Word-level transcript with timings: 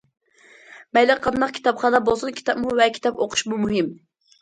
مەيلى 0.99 1.17
قانداق 1.27 1.53
كىتابخانا 1.59 2.01
بولسۇن، 2.09 2.35
كىتابمۇ 2.41 2.77
ۋە 2.83 2.91
كىتاب 2.99 3.25
ئوقۇشمۇ 3.27 3.65
مۇھىم. 3.65 3.97